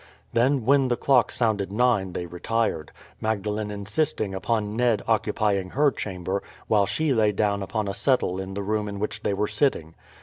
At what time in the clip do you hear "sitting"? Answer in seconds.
9.47-9.93